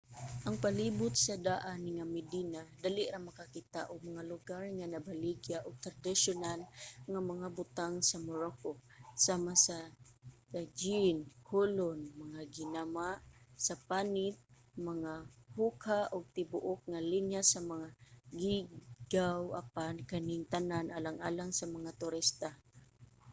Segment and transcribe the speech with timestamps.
[0.43, 5.81] sa palibot sa daan nga medina dali ra makakita og mga lugar nga nagbaligya og
[5.85, 6.59] tradisyonal
[7.11, 8.71] nga mga butang sa morocco
[9.25, 9.77] sama sa
[10.53, 13.07] tagine kulon mga ginama
[13.65, 14.35] sa panit
[14.89, 15.13] mga
[15.55, 17.87] hookah ug tibuok nga linya sa mga
[18.39, 22.49] geegaw apan kaning tanan alang lang sa mga turista